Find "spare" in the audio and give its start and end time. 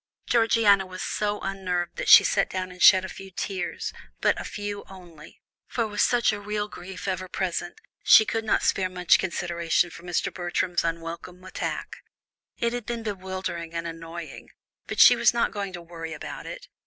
8.63-8.89